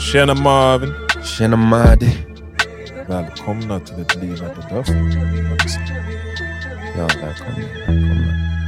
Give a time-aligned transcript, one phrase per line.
[0.00, 0.92] Tjena Marvin!
[1.24, 2.26] Tjena Madi.
[3.08, 4.88] Välkomna till ett liv efter döds.
[6.96, 7.62] Ja, välkommen.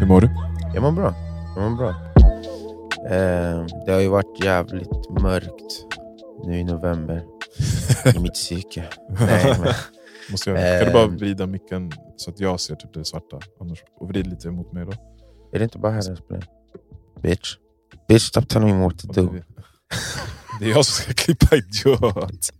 [0.00, 0.30] Hur mår du?
[0.74, 1.14] Jag mår bra.
[1.56, 1.88] Jag mår bra.
[3.10, 5.86] Eh, det har ju varit jävligt mörkt
[6.44, 7.22] nu i november
[8.16, 8.84] i mitt psyke.
[9.08, 9.72] Nej, men,
[10.30, 11.16] Måste jag, kan du bara Ehm.
[11.16, 13.38] vrida micken så att jag ser typ det svarta?
[13.60, 14.92] Annars, och vrid lite mot mig då.
[15.52, 16.44] är det inte bara här det spelar?
[17.24, 17.56] Bitch.
[18.09, 19.34] Bitch, stop telling me what to do.
[20.60, 22.50] Det är jag som ska klippa idiot.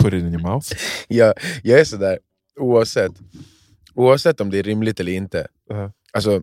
[0.00, 0.66] Put it in your mouth.
[1.08, 2.18] Jag, jag är sådär,
[2.60, 3.12] oavsett,
[3.94, 5.46] oavsett om det är rimligt eller inte.
[5.68, 5.92] Ja.
[6.12, 6.42] Alltså,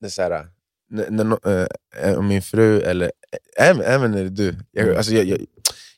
[0.00, 0.46] det är såhär,
[0.90, 3.12] när, när, om min fru eller
[3.58, 4.56] även, även när det är du.
[4.70, 4.96] Jag, Mm.
[4.96, 5.38] alltså, jag, jag,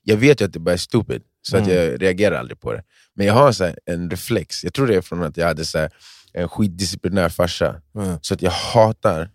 [0.03, 1.77] jag vet ju att det bara är stupid, så att Mm.
[1.77, 2.83] jag reagerar aldrig på det.
[3.15, 5.65] Men jag har så här, en reflex, jag tror det är från att jag hade
[5.65, 5.91] så här,
[6.33, 7.81] en skitdisciplinär farsa.
[7.93, 8.19] Ja.
[8.23, 9.31] Så att jag hatar...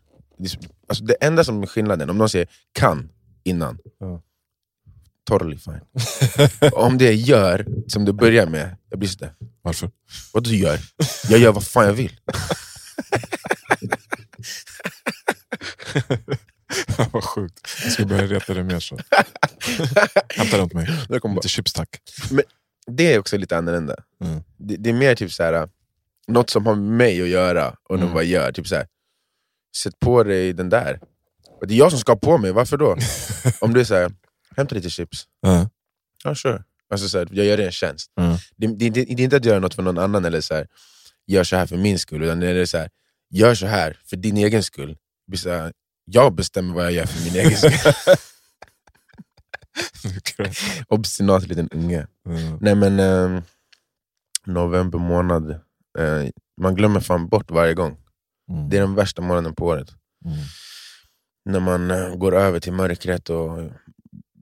[0.88, 3.10] Alltså det enda som är skillnaden, om någon säger kan
[3.44, 4.22] innan, Ja.
[5.24, 5.82] totally fine.
[6.74, 9.92] om det gör som du börjar med, jag blir sådär, Varför?
[10.34, 10.80] vad du gör?
[11.30, 12.20] Jag gör vad fan jag vill.
[17.12, 17.60] Vad sjukt.
[17.84, 18.98] Jag ska börja reta dig mer så.
[20.36, 20.88] Hämta runt mig.
[21.10, 21.90] Det kommer bara- Lite chips tack.
[22.88, 23.96] Det är också lite annorlunda.
[24.24, 24.42] Mm.
[24.58, 25.70] Det, det är mer typ så här,
[26.28, 28.02] något som har med mig att göra och Mm.
[28.04, 28.14] mm.
[28.14, 28.52] vad jag gör.
[28.52, 28.88] Typ så här,
[29.78, 31.00] sätt på dig den där.
[31.62, 32.98] Och det är jag som ska ha på mig, varför då?
[33.62, 34.12] Om du här,
[34.58, 35.24] hämta lite chips.
[35.42, 35.70] Ja.
[36.24, 36.64] Ja, sure.
[36.90, 38.12] Alltså, så här, jag gör dig en tjänst.
[38.20, 38.38] Mm.
[38.58, 40.68] Det, det, det, det är inte att göra något för någon annan, eller så här,
[41.28, 42.24] gör så här för min skull.
[42.24, 42.90] Utan det är så här,
[43.30, 44.98] gör så här för din egen skull.
[45.36, 45.74] Så här,
[46.06, 47.94] jag bestämmer vad jag gör för min egen skull.
[50.88, 52.08] Obstinat liten unge.
[52.28, 52.58] Mm.
[52.62, 53.42] Nej men, ehm,
[54.46, 55.52] november månad.
[56.00, 56.30] eh,
[56.62, 57.98] man glömmer fan bort varje gång.
[58.50, 58.70] Mm.
[58.70, 59.90] Det är den värsta månaden på året.
[60.26, 60.38] Mm.
[61.46, 63.30] När man eh, går över till mörkret.
[63.30, 63.58] Och,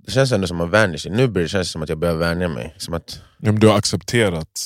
[0.06, 1.12] det känns ändå som att man vänjer sig.
[1.12, 2.76] Nu börjar det kännas som att jag börjar vänja mig.
[2.78, 4.62] Som att, Ja, men du har accepterat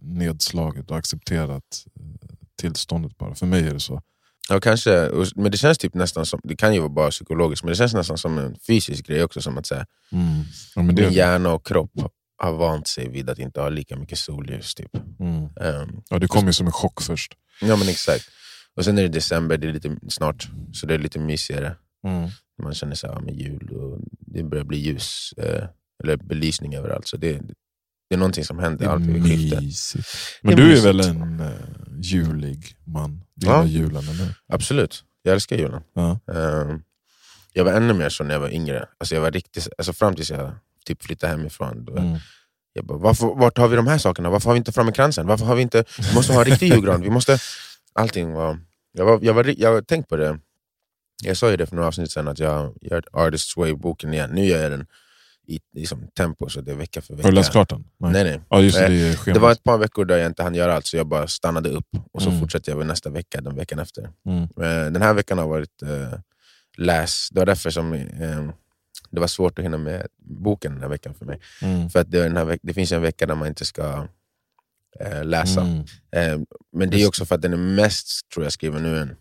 [0.00, 2.28] nedslaget, du har accepterat eh,
[2.60, 3.34] tillståndet bara.
[3.34, 4.02] För mig är det så.
[4.48, 7.64] ja, kanske, och- men det känns typ nästan som, det kan ju vara bara psykologiskt,
[7.64, 9.42] men det känns nästan som en fysisk grej också.
[9.42, 10.44] Som att säga, Mm.
[10.74, 11.90] Ja, men det, min hjärna och kropp
[12.42, 14.74] har vant sig vid att inte ha lika mycket solljus.
[14.74, 14.96] Typ.
[15.20, 15.44] mm.
[15.44, 17.34] Ehm, ja, det kom ju som en chock först.
[17.60, 18.24] ja men exakt.
[18.78, 21.76] Och sen är det december, det är lite snart, så det är lite mysigare.
[22.06, 22.28] Mm.
[22.62, 25.64] Man känner sig ja, med jul och det börjar bli ljus, eh,
[26.04, 27.08] eller belysning överallt.
[27.08, 27.32] Så det,
[28.08, 29.62] det är någonting som Det händer är alltid vid skiftet.
[29.62, 30.08] mysigt.
[30.42, 30.86] Det Men är du är mysigt.
[30.86, 31.50] väl en uh,
[32.02, 33.24] julig man?
[33.34, 33.64] Du Ja.
[33.64, 34.34] julen, eller?
[34.52, 35.82] Absolut, jag älskar julen.
[35.94, 36.20] Ja.
[36.34, 36.82] Ehm,
[37.52, 38.88] jag var ännu mer så när jag var yngre.
[38.98, 40.52] Alltså jag var riktigt, alltså fram tills jag
[40.86, 41.84] typ flyttade hemifrån.
[41.84, 42.18] Då, Mm.
[42.72, 44.30] jag bara, varför, vart har vi de här sakerna?
[44.30, 45.26] Varför har vi inte framme kransen?
[45.26, 47.00] Varför har vi inte, vi måste ha en riktig julgran.
[47.02, 47.38] Vi måste,
[47.92, 48.58] allting var,
[48.92, 50.38] jag, var, jag, var, jag har tänkt på det.
[51.24, 54.30] Jag sa ju det för några avsnitt sedan att jag gör Artist's Way-boken igen.
[54.30, 54.86] Nu gör jag den
[55.46, 57.26] i liksom, tempo, så det är vecka för vecka.
[57.26, 57.84] Har du läst klart den?
[57.98, 58.40] Nej, nej.
[58.48, 59.34] Ja, just det, Eh, det schemat.
[59.34, 61.68] Det var ett par veckor där jag inte hann göra allt, så jag bara stannade
[61.68, 61.86] upp.
[62.12, 62.40] Och så Mm.
[62.40, 64.10] fortsatte jag nästa vecka, den veckan efter.
[64.26, 64.42] Mm.
[64.42, 66.18] Eh, Den här veckan har varit eh,
[66.76, 67.28] läs.
[67.30, 68.50] Det var därför som eh,
[69.10, 71.40] det var svårt att hinna med boken den här veckan för mig.
[71.62, 71.90] Mm.
[71.90, 74.06] För att det, den här veck- det finns en vecka där man inte ska
[75.00, 75.60] eh, läsa.
[75.60, 75.84] Mm.
[76.12, 76.40] Eh,
[76.72, 79.16] men det är också för att den är mest, tror jag, skriven ur en,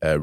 [0.00, 0.22] eh,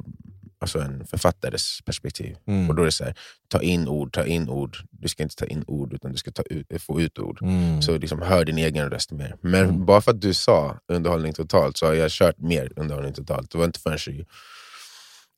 [0.59, 2.37] alltså en författares perspektiv.
[2.47, 2.69] Mm.
[2.69, 3.15] Och då är det så här,
[3.47, 4.77] ta in ord, ta in ord.
[4.91, 7.41] Du ska inte ta in ord, utan du ska ta ut, få ut ord.
[7.41, 7.81] Mm.
[7.81, 9.35] Så liksom hör din egen röst mer.
[9.41, 9.85] Men Mm.
[9.85, 13.51] bara för att du sa underhållning totalt så har jag kört mer underhållning totalt.
[13.51, 14.25] Det var inte förrän i,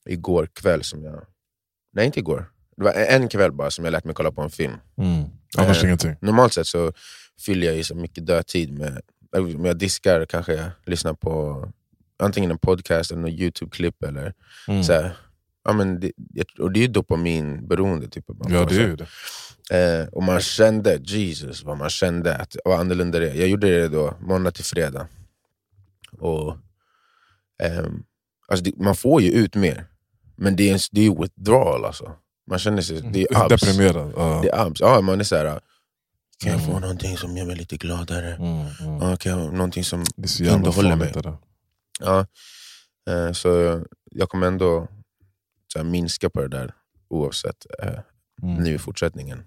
[0.10, 1.24] igår kväll som jag...
[1.94, 2.46] Nej, inte igår.
[2.78, 4.74] Det var en kväll bara som jag lät mig kolla på en film.
[4.98, 5.24] Mm.
[5.58, 6.16] Annars Eh, ingenting.
[6.22, 6.94] Normalt sett så
[7.46, 9.02] fyller jag ju så mycket dödtid med...
[9.32, 11.66] Om jag diskar kanske jag lyssnar på
[12.20, 14.04] antingen en podcast eller något YouTube-klipp.
[14.04, 14.34] Eller
[14.68, 14.84] Mm.
[14.84, 15.18] så här,
[15.64, 16.12] ja, men det,
[16.60, 18.08] och det är ju dopaminberoende.
[18.10, 19.08] Typ, Ja, det är det.
[19.72, 23.34] Eh, och man kände, Jesus vad man kände att var annorlunda det.
[23.36, 25.08] Jag gjorde det då måndag till fredag.
[26.20, 26.58] Och
[27.64, 28.04] ehm,
[28.48, 29.86] alltså det, Man får ju ut mer,
[30.36, 32.12] men det är, det är ju withdrawal alltså.
[32.50, 33.62] Man känner sig, det är abs.
[33.62, 34.14] Deprimerad.
[34.16, 34.40] Ja.
[34.44, 34.80] Det är abs.
[34.82, 35.60] Ja, man är såhär,
[36.44, 36.82] kan jag få Mm.
[36.82, 38.34] någonting som gör mig lite gladare?
[38.36, 38.68] Mm.
[38.82, 38.98] Mm.
[39.02, 40.04] Ja, kan jag, någonting som
[40.52, 41.14] underhåller mig.
[42.00, 42.26] Ja,
[43.10, 43.82] eh, så
[44.12, 44.88] jag kommer ändå
[45.76, 46.74] här, minska på det där
[47.10, 48.00] oavsett eh,
[48.44, 48.56] Mm.
[48.64, 49.44] nu i fortsättningen.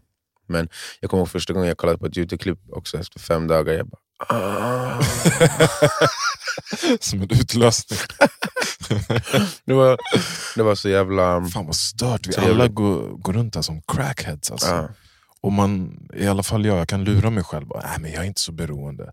[0.47, 0.69] Men
[1.01, 3.73] jag kommer ihåg första gången jag kollade på ett YouTube-klipp också efter fem dagar.
[3.75, 5.01] Jag bara, ah.
[7.01, 7.99] Som en utlösning.
[9.65, 9.99] det, var,
[10.57, 11.45] det var så jävla...
[11.47, 14.51] Fan vad stört, vi alla går, går runt här som crackheads.
[14.51, 14.69] Alltså.
[14.69, 14.89] Ja.
[15.43, 17.67] Och man, i alla fall jag, jag kan lura mig själv.
[17.85, 19.13] Nej, men jag är inte så beroende.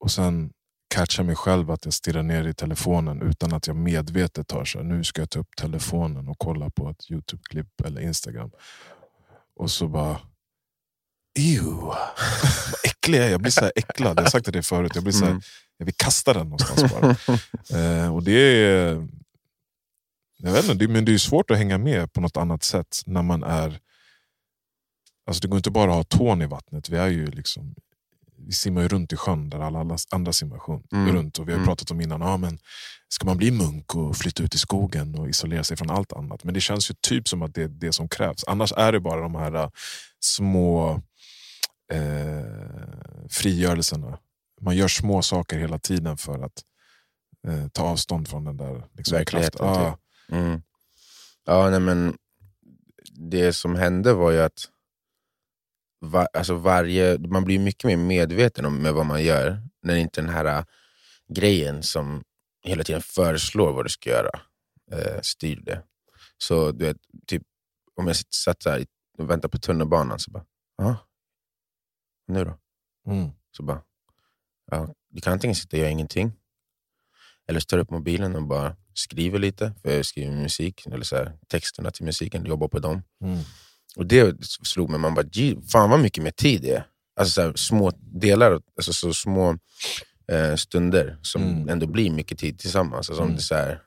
[0.00, 0.52] Och sen
[0.94, 4.78] catcha mig själv att jag stirrar ner i telefonen utan att jag medvetet tar så
[4.78, 8.50] här, nu ska jag ta upp telefonen och kolla på ett Youtube-klipp eller Instagram.
[9.56, 10.20] Och så bara,
[11.38, 11.96] ew, vad
[12.84, 13.30] äcklig jag är.
[13.30, 14.92] Jag blir så här äcklad, jag har sagt det förut.
[14.94, 15.42] Jag, blir så här, Mm.
[15.76, 17.10] jag vill kasta den någonstans bara.
[17.80, 19.08] eh, och det är,
[20.38, 23.22] jag vet inte, men det är svårt att hänga med på något annat sätt när
[23.22, 23.80] man är...
[25.26, 26.88] Alltså det går inte bara att ha tån i vattnet.
[26.88, 27.74] Vi är ju liksom
[28.46, 31.14] vi simmar ju runt i sjön där alla, alla andra simmar sjön, Mm.
[31.16, 31.38] runt.
[31.38, 31.66] Och vi har Mm.
[31.66, 32.58] pratat om innan, ja, men
[33.08, 36.44] ska man bli munk och flytta ut i skogen och isolera sig från allt annat?
[36.44, 38.44] Men det känns ju typ som att det är det som krävs.
[38.46, 39.70] Annars är det bara de här äh,
[40.20, 40.90] små
[41.92, 44.18] eh, frigörelserna.
[44.60, 46.62] Man gör små saker hela tiden för att
[47.48, 49.66] eh, ta avstånd från den där liksom, Verkligheten.
[49.66, 49.98] Ja,
[50.28, 50.62] Mm.
[51.46, 52.16] Ja, nej, men
[53.30, 54.68] det som hände var ju att
[56.02, 60.20] va, alltså varje, man blir mycket mer medveten om med vad man gör när inte
[60.20, 60.64] den här äh,
[61.28, 62.24] grejen som
[62.62, 64.40] hela tiden föreslår vad du ska göra
[64.92, 65.82] eh, styr det.
[66.38, 66.96] Så du vet,
[67.26, 67.42] typ,
[67.96, 68.84] om jag satt så
[69.18, 70.44] och väntar på tunnelbanan så bara,
[70.76, 70.96] ja,
[72.26, 72.58] nu då?
[73.12, 73.82] mm, Så bara,
[74.70, 76.32] ja, du kan antingen sitta och göra ingenting,
[77.48, 81.04] eller så tar du upp mobilen och bara skriver lite, för jag skriver musik, eller
[81.04, 83.02] så här, texterna till musiken, jobbar på dem.
[83.20, 83.38] mm,
[83.96, 86.86] Och det slog mig, man bara, "Gee, fan vad mycket mer tid det är.
[87.16, 89.58] Alltså så här, små delar, alltså så små
[90.28, 91.68] eh, stunder som Mm.
[91.68, 93.10] ändå blir mycket tid tillsammans.
[93.10, 93.36] Alltså om Mm.
[93.36, 93.82] det är så här,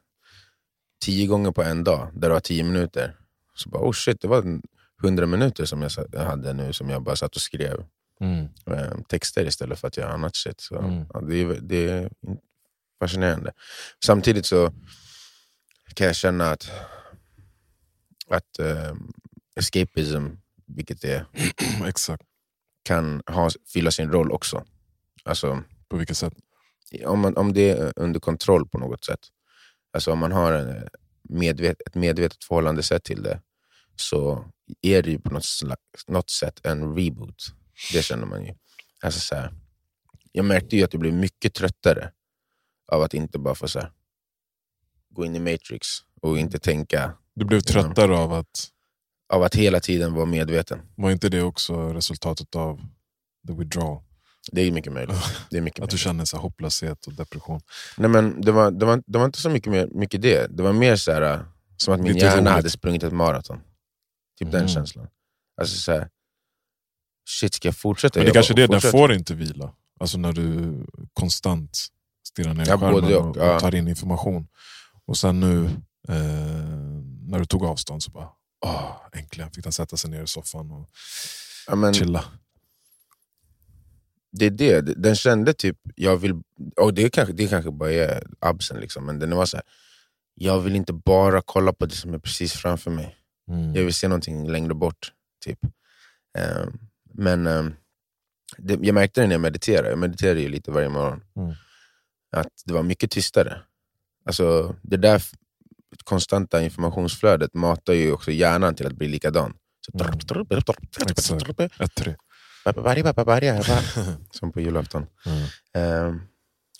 [1.02, 3.16] tio gånger på en dag, där det var tio minuter.
[3.56, 4.60] Så bara, oh shit, det var
[5.02, 7.86] hundra minuter som jag hade nu som jag bara satt och skrev
[8.22, 10.62] mm, eh, texter istället för att göra annat shit.
[10.62, 11.06] Så, Mm.
[11.14, 12.10] ja, det, är, det är
[13.00, 13.52] fascinerande.
[14.06, 14.74] Samtidigt så
[15.94, 16.70] kan jag känna att,
[18.30, 18.94] att eh,
[19.56, 20.28] escapism,
[20.66, 21.26] vilket det är,
[21.88, 22.24] exakt.
[22.84, 24.66] kan ha, fylla sin roll också.
[25.24, 26.34] Alltså, På vilket sätt?
[27.06, 29.20] om, man, om det är under kontroll på något sätt.
[29.94, 30.88] Alltså om man har en
[31.30, 33.42] medvet, ett medvetet förhållande sätt till det
[33.96, 37.46] så är det ju på något, slags, något sätt en reboot.
[37.94, 38.54] Det känner man ju.
[39.02, 39.54] Alltså så här,
[40.32, 42.12] jag märkte ju att jag blev mycket tröttare
[42.92, 43.92] av att inte bara få så här,
[45.10, 45.88] gå in i Matrix
[46.22, 47.18] och inte tänka.
[47.34, 48.72] Du blev tröttare av att,
[49.34, 50.82] Av att hela tiden vara medveten.
[50.96, 52.82] var inte det också resultatet av
[53.48, 54.02] the withdrawal?
[54.52, 55.18] Det är mycket möjligt.
[55.50, 57.62] Det är mycket Att du känner så hopplöshet och depression.
[57.98, 60.58] Nej, men det, var, det, var, det var inte så mycket, mer, mycket det.
[60.58, 61.40] Det var mer så här, äh,
[61.78, 62.50] som att min Lite hjärna roligt.
[62.52, 63.60] hade sprungit ett maraton.
[64.40, 64.68] Typ den Mhm.
[64.70, 65.08] känslan.
[65.62, 66.10] Alltså så här,
[67.30, 68.20] shit ska jag fortsätta?
[68.20, 69.74] Men det Jag kanske är det, den får inte vila.
[70.00, 70.74] Alltså när du
[71.14, 71.78] konstant
[72.28, 73.56] stirrar ner i Ja, skärmen och, och, ja.
[73.56, 74.48] och tar in information.
[75.06, 75.66] Och sen nu,
[76.10, 76.16] eh,
[77.28, 78.30] när du tog avstånd så bara,
[78.62, 80.90] åh, äntligen fick den sätta sig ner i soffan och
[81.68, 82.26] Ja, men, chilla.
[84.32, 86.34] det är det, den kände typ, jag vill,
[86.82, 89.66] och det kanske, det kanske bara är absen, liksom, men den var så här,
[90.34, 93.16] jag vill inte bara kolla på det som är precis framför mig.
[93.50, 93.76] Mm.
[93.76, 95.12] Jag vill se någonting längre bort.
[95.46, 95.60] typ.
[96.38, 96.80] Ehm,
[97.14, 97.74] men ehm,
[98.58, 101.54] det, jag märkte det när jag mediterade, jag mediterar ju lite varje morgon, Mm.
[102.32, 103.62] att det var mycket tystare.
[104.26, 105.24] Alltså, det där
[106.04, 109.54] konstanta informationsflödet matar ju också hjärnan till att bli likadan.
[109.86, 109.92] Så,
[113.98, 114.16] Mm.
[114.32, 115.08] Som på julafton.
[115.26, 115.48] Mm.
[115.74, 116.22] Ehm,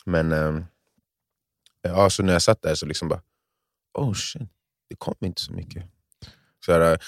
[0.06, 0.66] men ehm,
[1.82, 3.22] ja, så när jag satt där så liksom bara,
[3.94, 4.50] oh shit,
[4.90, 5.84] det kom inte så mycket.
[6.66, 7.00] Så här,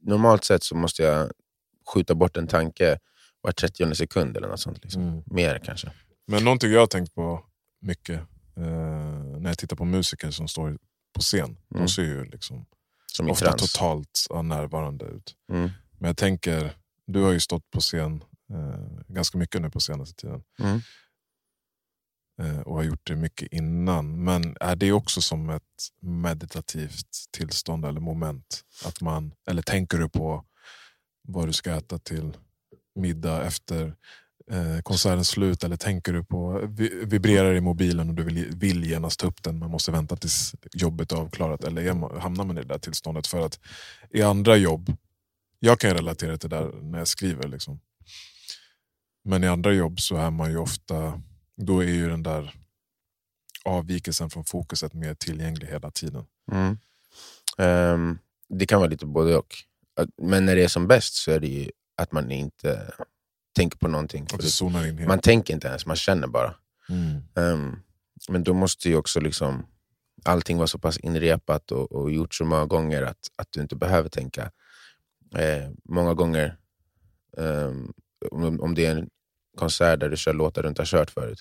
[0.00, 1.30] normalt sett så måste jag
[1.94, 2.98] skjuta bort en tanke
[3.40, 4.78] var 30 sekund eller något sånt.
[4.82, 5.02] Liksom.
[5.02, 5.22] Mm.
[5.26, 5.92] Mer kanske.
[6.26, 7.44] Men någonting jag har tänkt på
[7.80, 8.20] mycket
[8.56, 8.64] eh,
[9.40, 10.78] när jag tittar på musiker som står
[11.12, 11.44] på scen.
[11.44, 11.58] Mm.
[11.68, 12.66] De ser ju liksom
[13.06, 13.72] Som ofta trans.
[13.72, 15.34] totalt ja, närvarande ut.
[15.52, 15.70] Mm.
[15.98, 16.76] Men jag tänker,
[17.06, 20.42] du har ju stått på scen eh, ganska mycket nu på senaste tiden.
[20.58, 20.80] Mm.
[22.42, 24.24] Eh, och har gjort det mycket innan.
[24.24, 25.62] Men är det också som ett
[26.00, 28.64] meditativt tillstånd eller moment?
[28.84, 30.44] Att man, eller tänker du på
[31.28, 32.36] vad du ska äta till
[32.94, 33.96] middag efter
[34.50, 35.64] eh, konsertens slut?
[35.64, 36.60] Eller tänker du på,
[37.04, 40.54] vibrerar i mobilen och du vill, vill genast ta upp den, man måste vänta tills
[40.72, 41.64] jobbet är avklarat?
[41.64, 43.26] Eller hamnar man i det där tillståndet?
[43.26, 43.60] För att
[44.10, 44.96] i andra jobb,
[45.58, 47.48] jag kan relatera till det där när jag skriver.
[47.48, 47.80] Liksom.
[49.24, 51.22] Men i andra jobb så är man ju ofta,
[51.56, 52.54] då är ju den där
[53.64, 56.24] avvikelsen från fokuset mer tillgänglig hela tiden.
[56.52, 56.78] Mm.
[57.58, 58.18] Um,
[58.48, 59.54] det kan vara lite både och.
[60.22, 62.92] Men när det är som bäst så är det ju att man inte
[63.52, 64.26] tänker på någonting.
[64.30, 65.08] Helt.
[65.08, 66.54] man tänker inte ens, man känner bara.
[66.88, 67.22] Mm.
[67.36, 67.76] Ehm,
[68.28, 69.66] men då måste ju också liksom
[70.24, 73.76] allting vara så pass inrepat och, och gjort så många gånger att, att du inte
[73.76, 74.50] behöver tänka.
[75.34, 76.56] Eh, många gånger
[77.38, 77.92] ehm,
[78.60, 79.08] om, det är en
[79.58, 81.40] konsert där du kör låtar du inte har kört förut,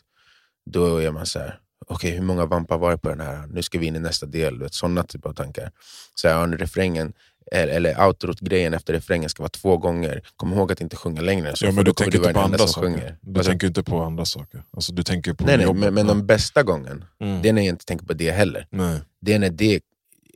[0.65, 1.60] då är man så här.
[1.88, 3.48] okej hur många vampar var det på den här?
[3.48, 4.68] Nu ska vi in i nästa del.
[4.72, 5.72] Sådana typer av tankar.
[6.15, 7.13] Så här, ja, refrängen,
[7.52, 10.22] eller, outrot-grejen efter refrängen ska vara två gånger.
[10.36, 12.44] Kom ihåg att inte sjunga längre än så, Ja, men du tänker inte på den
[12.44, 13.18] andra saker.
[13.22, 14.64] Du sa- tänker inte på andra saker.
[14.72, 17.42] Alltså, du tänker på nej, nej, men, men de bästa gången, Mm.
[17.42, 18.68] det är när jag inte tänker på det heller.
[18.70, 19.00] Nej.
[19.22, 19.82] det är när det är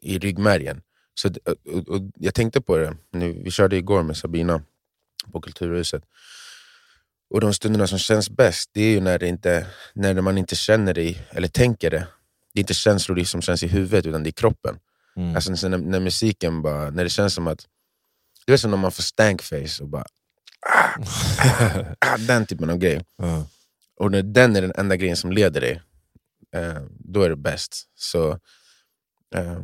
[0.02, 0.82] i ryggmärgen.
[1.16, 1.30] Så,
[1.74, 4.62] och, och, jag tänkte på det, nu, vi körde igår med Sabina
[5.32, 6.04] på Kulturhuset.
[7.30, 10.56] Och de stunderna som känns bäst, det är ju när, det inte, när man inte
[10.56, 12.08] känner det, eller tänker det.
[12.54, 14.78] Det är inte känslor som känns i huvudet, utan det är kroppen.
[15.16, 15.36] Mm.
[15.36, 17.68] Alltså när, när musiken bara, när det känns som att,
[18.46, 20.06] det är som när man får stankface och bara,
[20.70, 21.00] ah,
[22.00, 23.06] ah, den typen av grej.
[23.18, 23.48] Ja.
[23.96, 25.82] Och när den är den enda grejen som leder dig,
[26.56, 27.90] eh, då är det bäst.
[27.96, 28.32] Så
[29.36, 29.62] eh,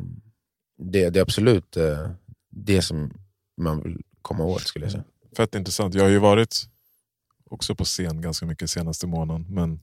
[0.78, 2.10] det, det är absolut eh,
[2.50, 3.12] det som
[3.56, 5.04] man vill komma åt skulle jag säga.
[5.36, 5.94] Fett intressant.
[5.94, 6.68] Jag har ju varit
[7.50, 9.80] också på scen ganska mycket senaste månaden, men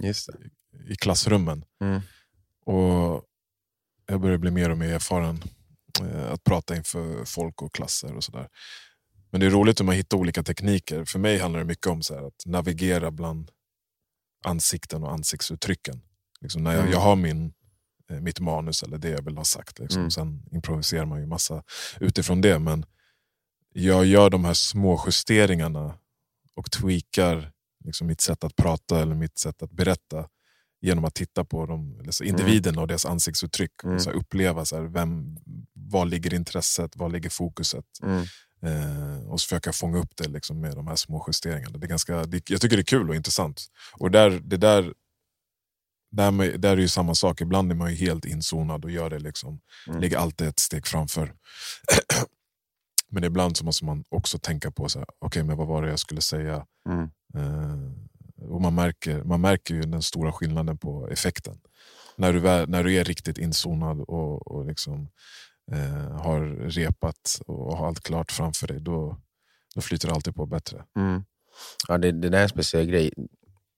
[0.89, 1.65] i klassrummen.
[1.81, 2.01] Mm.
[2.65, 3.25] Och
[4.05, 5.43] Jag börjar bli mer och mer erfaren
[6.05, 8.47] att prata inför folk och klasser och sådär.
[9.31, 11.05] Men det är roligt hur man hittar olika tekniker.
[11.05, 13.51] För mig handlar det mycket om så att navigera bland
[14.45, 16.01] ansikten och ansiktsuttrycken.
[16.41, 16.91] Liksom när jag, Mm.
[16.91, 17.53] jag har min,
[18.09, 19.79] eh, mitt manus eller det jag vill ha sagt.
[19.79, 19.99] Liksom.
[19.99, 20.11] Mm.
[20.11, 21.63] Sen improviserar man ju massa
[21.99, 22.59] utifrån det.
[22.59, 22.85] Men
[23.73, 25.97] jag gör de här små justeringarna
[26.55, 27.51] och tweakar
[27.85, 30.27] liksom mitt sätt att prata eller mitt sätt att berätta
[30.81, 33.83] genom att titta på dem, eller så individerna och deras ansiktsuttryck.
[33.83, 33.95] Mm.
[33.95, 35.37] Och så uppleva så här, vem,
[35.73, 37.85] var ligger intresset, var ligger fokuset.
[38.03, 38.25] Mm.
[38.61, 41.77] Eh, och så försöka fånga upp det liksom med de här små justeringarna.
[41.77, 43.61] Det är ganska, det, jag tycker det är kul och intressant.
[43.93, 44.93] Och där, det där,
[46.11, 49.09] där, med, där är ju samma sak, ibland är man ju helt inzonad och gör
[49.09, 50.01] det liksom, Mm.
[50.01, 51.33] ligger alltid ett steg framför.
[53.11, 55.89] Men ibland så måste man också tänka på, så här, okej men vad var det
[55.89, 56.65] jag skulle säga?
[56.89, 57.03] Mm.
[57.35, 57.91] Eh,
[58.41, 61.59] och man märker, man märker ju den stora skillnaden på effekten.
[62.15, 65.09] När du, väl, när du är riktigt inzonad och, och liksom,
[65.71, 69.17] eh, har repat och har allt klart framför dig, då,
[69.75, 70.85] då flyter det alltid på bättre.
[70.95, 71.23] Mm.
[71.87, 73.13] Ja, det, det där är en speciell grej.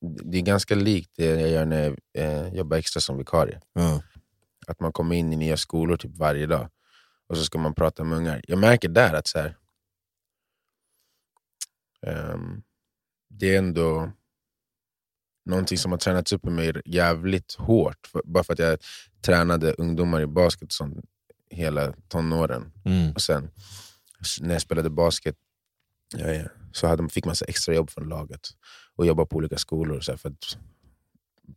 [0.02, 3.62] Det är ganska likt det jag gör när jag eh, jobbar extra som vikarie.
[3.74, 4.02] Ja.
[4.68, 6.70] Att man kommer in i nya skolor typ varje dag
[7.28, 8.42] och så ska man prata med ungar.
[8.48, 9.58] Jag märker där att så här,
[12.08, 12.64] ehm,
[13.30, 14.12] det är ändå
[15.46, 18.08] någonting som har tränats upp i mig jävligt hårt.
[18.08, 18.78] För, bara för att jag
[19.22, 21.06] tränade ungdomar i basket sånt
[21.50, 22.72] hela tonåren.
[22.86, 23.12] Mm.
[23.12, 23.52] Och sen
[24.42, 25.36] när jag spelade basket
[26.18, 26.26] ja,
[26.72, 28.50] så hade, fick man så extra jobb från laget
[28.96, 30.00] och jobba på olika skolor.
[30.00, 30.58] Så här, för att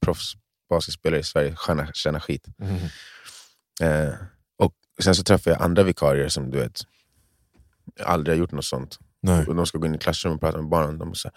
[0.01, 2.47] proffsbasketspelare i Sverige tjänar, tjänar skit.
[2.59, 2.79] Mm.
[3.81, 4.15] Eh,
[4.57, 6.81] och sen så träffade jag andra vikarier som du vet
[8.01, 8.99] aldrig har gjort något sånt.
[9.21, 9.47] Nej.
[9.47, 10.99] Och de ska gå in i klassrummet och prata med barnen.
[10.99, 11.33] De här,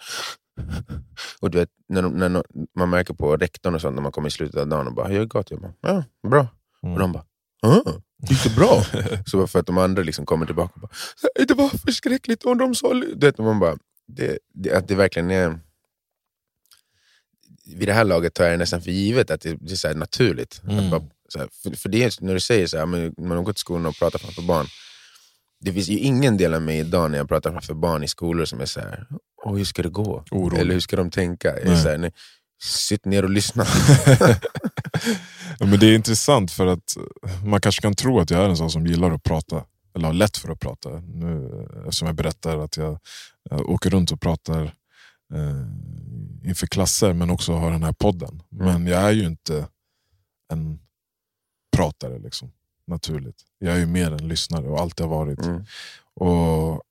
[1.40, 2.42] och du vet, när, de, när de,
[2.76, 5.08] man märker på rektorn och sånt när man kommer i slutet av dagen och bara
[5.08, 6.48] “Hur har det gått?” Jag bara “Ja, bra”.
[6.82, 6.94] Mm.
[6.94, 7.24] Och de bara
[7.62, 7.92] “Ah,
[8.28, 8.82] gick det bra?”
[9.26, 10.90] Så för att de andra liksom kommer tillbaka och bara
[11.22, 12.94] "Nej, “Det var förskräckligt” och de sa...
[12.94, 15.60] Du vet, man bara, det, det, att det verkligen är...
[17.76, 19.94] Vid det här laget tar jag det nästan för givet att det, det är så
[19.94, 20.62] naturligt.
[20.64, 20.78] Mm.
[20.78, 23.30] Att bara, så här, för, för det är, när du säger så här, men man
[23.30, 24.66] har gått till skolan och pratat framför barn.
[25.60, 28.44] Det finns ju ingen del av mig idag när jag pratar framför barn i skolor
[28.44, 29.06] som är så här,
[29.44, 30.24] Åh, hur ska det gå?
[30.30, 30.60] Orolig.
[30.60, 31.54] Eller hur ska de tänka?
[31.64, 31.82] Nej.
[31.82, 32.12] så här, nej,
[32.62, 33.66] sitt ner och lyssna.
[35.58, 36.96] Ja, men det är intressant för att
[37.44, 39.64] man kanske kan tro att jag är en sån som gillar att prata.
[39.94, 40.90] Eller har lätt för att prata.
[40.90, 42.98] Nu, eftersom jag berättar att jag,
[43.50, 44.62] jag åker runt och pratar
[45.34, 48.42] eh, inför klasser men också har den här podden.
[48.48, 49.66] Men jag är ju inte
[50.52, 50.78] en
[51.76, 52.52] pratare liksom,
[52.86, 53.42] naturligt.
[53.58, 55.46] Jag är ju mer en lyssnare och alltid har varit.
[55.46, 55.64] Mm.
[56.14, 56.82] Och,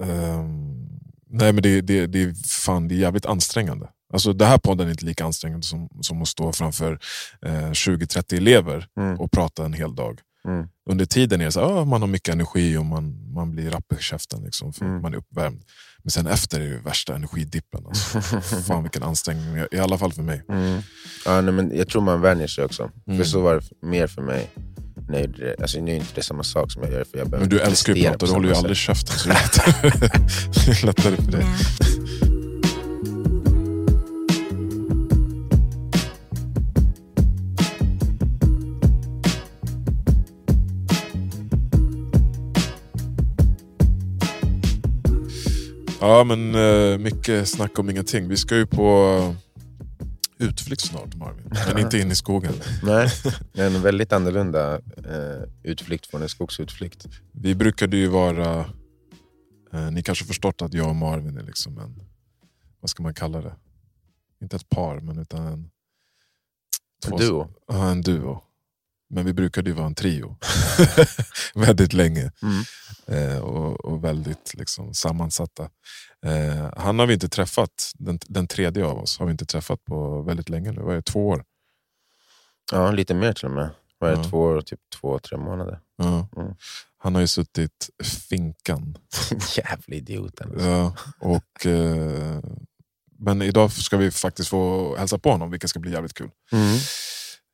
[0.00, 0.93] ehm,
[1.34, 3.88] nej men det, det, det, är fan, det är jävligt ansträngande.
[4.12, 6.92] Alltså, det här podden är inte lika ansträngande som, som att stå framför
[7.46, 9.20] eh, 20-30 elever Mm.
[9.20, 10.20] och prata en hel dag.
[10.48, 10.66] Mm.
[10.90, 13.70] Under tiden är det så här, ah, man har mycket energi och man, man blir
[13.70, 15.02] rapp i käften liksom, för Mm.
[15.02, 15.62] man är uppvärmd.
[16.02, 17.86] Men sen efter är det värsta energidippen.
[17.86, 18.20] Alltså.
[18.66, 20.42] Fan vilken ansträngning, i alla fall för mig.
[20.48, 20.80] Mm.
[21.26, 22.90] Ja, nej, men jag tror man vänjer sig också.
[23.06, 23.18] Mm.
[23.18, 24.50] För så var det mer för mig.
[25.08, 25.62] Jag gjorde det.
[25.62, 27.94] Alltså, nu är inte det samma sak som jag gör för jag Men du älskar
[27.94, 29.16] ju att prata, du håller ju aldrig käften.
[29.18, 29.90] Så det är lättare,
[30.66, 31.44] det är lättare för dig.
[46.00, 48.28] Ja men eh, mycket snack om ingenting.
[48.28, 49.34] Vi ska ju på
[50.44, 51.50] utflykt snart Marvin.
[51.74, 52.52] Men inte in i skogen.
[52.82, 53.08] Nej,
[53.52, 57.06] en väldigt annorlunda eh, utflykt från en skogsutflykt.
[57.32, 58.66] Vi brukade ju vara
[59.74, 62.02] Eh, ni kanske förstått att jag och Marvin är liksom en,
[62.80, 63.56] vad ska man kalla det?
[64.42, 65.52] Inte ett par, men utan en...
[65.52, 67.48] En två- duo.
[67.68, 68.42] Ja, en duo.
[69.10, 70.36] Men vi brukade ju vara en trio.
[71.54, 72.32] väldigt länge.
[72.42, 72.64] Mm.
[73.06, 75.62] Eh, och, och väldigt liksom, sammansatta.
[76.26, 79.84] Eh, han har vi inte träffat, den, den tredje av oss har vi inte träffat
[79.84, 80.80] på väldigt länge nu.
[80.82, 81.44] Vad är det, två år?
[82.72, 83.70] Ja, lite mer till och med.
[83.98, 84.24] Var det Ja.
[84.24, 85.80] två år, typ två, tre månader?
[85.96, 86.28] Ja.
[86.36, 86.54] Mm.
[86.98, 87.90] Han har ju suttit
[88.28, 88.98] finkan.
[89.56, 90.50] Jävla idioten.
[90.52, 90.66] Alltså.
[90.66, 92.40] Ja, och, eh,
[93.18, 96.30] men idag ska vi faktiskt få hälsa på honom, vilket ska bli jävligt kul.
[96.52, 96.78] Mm.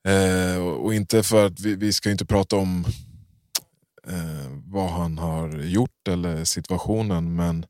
[0.09, 2.85] Eh, och inte för att vi, vi ska inte prata om
[4.07, 7.67] eh, vad han har gjort eller situationen, men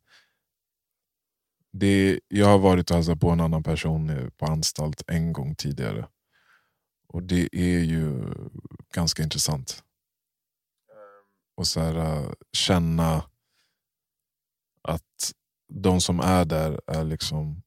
[1.72, 6.08] det, jag har varit och hälsat på en annan person på anstalt en gång tidigare.
[7.08, 8.34] Och det är ju
[8.94, 9.84] ganska intressant.
[11.56, 13.24] Och så här, eh, känna
[14.82, 15.32] att
[15.72, 17.62] de som är där är liksom...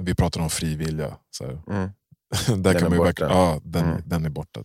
[0.00, 1.18] Vi pratar om frivilliga.
[1.30, 1.62] Så här.
[1.66, 1.90] Mm.
[2.56, 3.24] Där är kan man ju borta.
[3.28, 4.02] ja, den, Mm.
[4.06, 4.60] den är borta.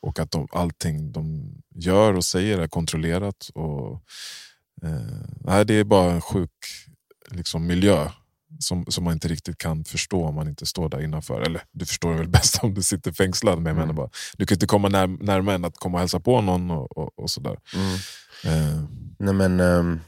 [0.00, 3.50] Och att de, allting de gör och säger är kontrollerat.
[3.54, 4.02] Och,
[4.82, 6.50] eh, det är bara en sjuk
[7.30, 8.08] liksom, miljö
[8.58, 11.40] som, som man inte riktigt kan förstå om man inte står där innanför.
[11.40, 13.58] Eller du förstår väl bäst om du sitter fängslad.
[13.58, 13.76] Men Mm.
[13.80, 16.70] menar bara, du kan inte komma när, närmare än att komma och hälsa på någon.
[16.70, 17.58] och, och, och sådär.
[17.74, 17.94] Mm.
[18.44, 18.82] Eh,
[19.18, 20.00] Nej, men, ehm,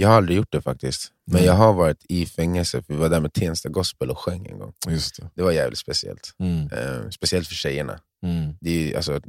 [0.00, 1.12] jag har aldrig gjort det faktiskt.
[1.26, 1.46] Men Mm.
[1.46, 4.58] jag har varit i fängelse, för vi var där med Tensta Gospel och sjöng en
[4.58, 4.72] gång.
[4.88, 5.30] just det.
[5.34, 6.34] Det var jävligt speciellt.
[6.38, 8.00] Mm, Ehm, speciellt för tjejerna.
[8.22, 9.20] mm, Det är, alltså,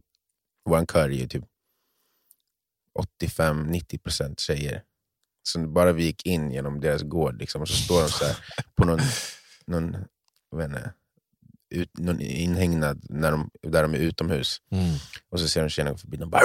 [0.65, 1.43] vår kör är ju typ
[2.99, 4.83] 85-90% tjejer.
[5.43, 8.37] Så bara vi gick in genom deras gård liksom, och så står de så här
[8.75, 8.99] på någon,
[9.65, 9.97] någon,
[10.51, 10.93] jag vet inte,
[11.71, 14.57] ut, någon inhägnad när de, där de är utomhus.
[14.71, 14.95] mm.
[15.29, 16.17] Och så ser de tjejerna gå förbi.
[16.17, 16.41] De bara...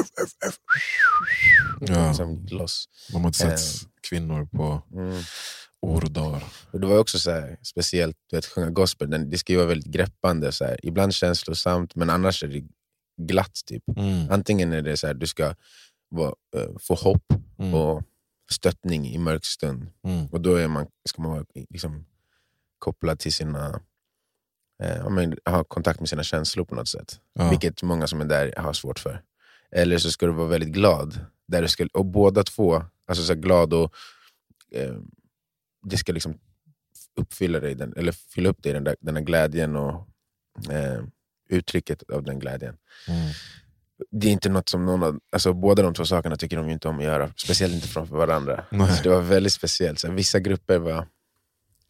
[1.80, 2.14] Ja.
[2.14, 2.88] Som loss.
[3.12, 3.88] De har inte sett Eh.
[4.08, 5.22] kvinnor på Mm.
[5.82, 6.44] år och dagar.
[6.70, 9.68] Och det var också så här, speciellt, vet, sjunga gospel, den, det ska ju vara
[9.68, 10.52] väldigt greppande.
[10.52, 10.80] Så här.
[10.86, 12.64] Ibland känslosamt, men annars är det
[13.22, 13.60] glatt.
[13.66, 13.82] Typ.
[13.96, 15.54] Mm, Antingen är det så här, du ska
[16.08, 17.24] vara, eh, få hopp
[17.58, 18.02] mm, och
[18.50, 19.86] stöttning i mörk stund.
[20.04, 22.04] mm, Och då är man, ska man vara liksom,
[22.78, 23.80] kopplad till sina...
[24.82, 27.20] Eh, men ha kontakt med sina känslor på något sätt.
[27.32, 27.50] ja.
[27.50, 29.22] Vilket många som är där har svårt för.
[29.70, 31.20] Eller så ska du vara väldigt glad.
[31.48, 33.94] Där du ska, och båda två, alltså så glad och...
[34.72, 34.94] Eh,
[35.82, 36.38] det ska liksom
[37.16, 40.08] uppfylla dig, den, eller fylla upp dig den där, den här glädjen och
[40.70, 41.02] eh,
[41.48, 42.76] uttrycket av den glädjen.
[43.08, 43.32] Mm.
[44.10, 46.88] Det är inte något som någon av, alltså båda de två sakerna tycker de inte
[46.88, 48.64] om att göra, speciellt inte framför varandra.
[48.70, 48.96] Nej.
[48.96, 50.00] Så det var väldigt speciellt.
[50.00, 51.06] Så vissa grupper var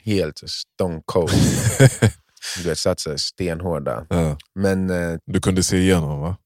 [0.02, 1.30] helt stone cold.
[2.62, 4.06] du vet, här stenhårda.
[4.10, 4.38] Ja.
[4.54, 6.36] Men eh, Du kunde se igenom va?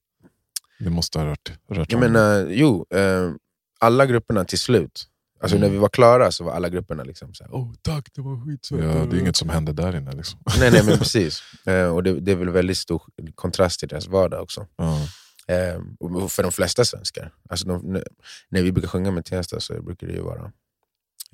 [0.79, 2.11] Det måste ha rört, rört jag om.
[2.11, 3.31] menar, jo, eh,
[3.79, 5.07] alla grupperna till slut,
[5.41, 5.67] alltså Mm.
[5.67, 8.45] när vi var klara så var alla grupperna liksom så här, oh tack, det var
[8.45, 8.79] skitsött.
[8.83, 10.11] ja, det är inget som händer där inne.
[10.11, 10.39] Liksom.
[10.59, 11.41] Nej, nej men precis.
[11.65, 13.01] Eh, och det, det är väl väldigt stor
[13.35, 14.67] kontrast till deras vardag också.
[14.77, 14.99] Ja.
[15.47, 17.33] Eh, och för de flesta svenskar.
[17.49, 18.01] Alltså de,
[18.49, 20.51] när vi brukar sjunga med Tensta så brukar det ju vara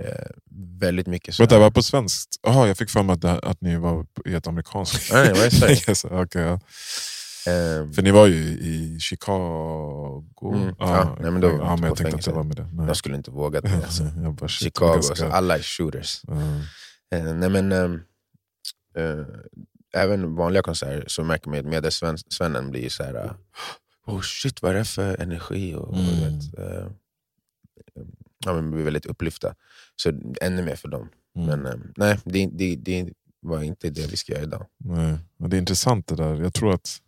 [0.04, 0.26] eh,
[0.80, 1.44] väldigt mycket så.
[1.44, 2.40] Vänta, var på svenskt?
[2.42, 5.14] Jaha, jag fick för mig att, det, att ni var i ett amerikanskt.
[5.14, 5.76] Nej, var i Sverige.
[5.90, 6.54] Yes, okay, ja.
[7.48, 10.24] Eh, För ni var ju i Chicago.
[10.54, 12.30] Mm, ja, nej, men då- ja, men jag tänkte att fängelse.
[12.32, 12.70] det var med det.
[12.74, 12.88] Nej.
[12.88, 13.76] jag skulle inte våga det.
[13.76, 14.04] Alltså.
[14.24, 16.22] jag bara, shit, Chicago, ganska- alla är shooters.
[16.28, 16.34] Ja.
[17.18, 18.02] Eh, nej, men, ehm,
[18.98, 19.26] eh,
[20.02, 23.26] även vanliga konserter så märker man att medelsvennen blir så här.
[23.26, 23.32] eh,
[24.08, 25.76] Oh shit, vad är det för energi?
[25.76, 26.06] Och, och, Mm.
[26.16, 26.88] du vet, eh,
[28.46, 29.56] ja, men blir väldigt upplyfta.
[29.96, 30.10] Så
[30.42, 31.10] ännu mer för dem.
[31.36, 31.60] Mm.
[31.62, 34.66] Men eh, nej, det, det, det var inte det vi ska göra idag.
[34.78, 35.18] Nej.
[35.38, 36.36] Men det är intressant det där.
[36.36, 37.02] Jag tror att,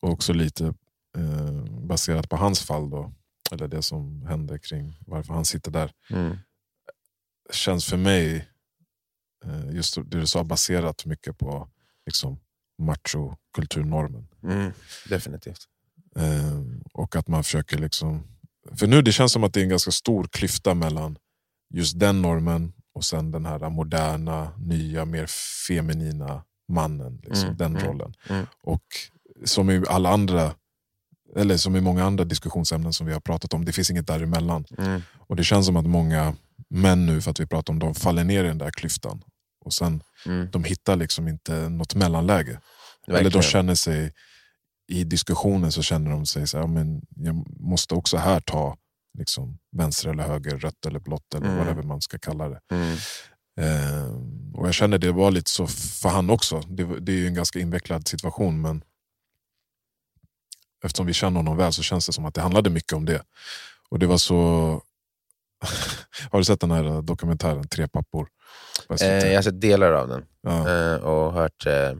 [0.00, 0.74] också lite
[1.16, 3.12] eh, baserat på hans fall, då,
[3.52, 6.36] eller det som hände kring varför han sitter där, Mm.
[7.52, 8.48] känns för mig,
[9.44, 11.68] eh, just det du sa, baserat mycket på
[12.06, 12.38] liksom,
[12.78, 14.28] machokulturnormen.
[14.42, 14.72] Mm,
[15.08, 15.68] definitivt.
[16.16, 16.60] Eh,
[16.92, 18.28] och att man försöker liksom...
[18.72, 21.18] För nu det känns som att det är en ganska stor klyfta mellan
[21.74, 25.26] just den normen och sen den här moderna, nya, mer
[25.68, 27.20] feminina mannen.
[27.22, 28.14] Liksom, Mm, den mm, rollen.
[28.28, 28.46] mm.
[28.62, 28.82] Och
[29.44, 30.54] som i alla andra
[31.36, 34.64] eller som i många andra diskussionsämnen som vi har pratat om, det finns inget däremellan.
[34.78, 35.02] Mm.
[35.16, 36.34] Och det känns som att många
[36.68, 39.22] män nu, för att vi pratar om dem, faller ner i den där klyftan.
[39.64, 40.50] Och sen, Mm.
[40.50, 42.50] de hittar liksom inte något mellanläge.
[43.06, 43.32] Eller Verkligen.
[43.32, 44.12] de känner sig,
[44.88, 48.76] i diskussionen så känner de sig så här, men jag måste också här ta
[49.18, 51.58] liksom, vänster eller höger, rött eller blått eller Mm.
[51.58, 52.60] whatever man ska kalla det.
[52.70, 52.96] Mm.
[53.60, 54.14] Eh,
[54.54, 56.60] och jag känner det var lite så för han också.
[56.60, 58.84] Det, det är ju en ganska invecklad situation men
[60.84, 63.22] eftersom vi känner honom väl så känns det som att det handlade mycket om det.
[63.88, 64.36] Och det var så
[66.30, 68.28] Har du sett den här dokumentären Tre pappor?
[69.00, 71.92] Eh, jag har sett delar av den ja, eh, och hört eh,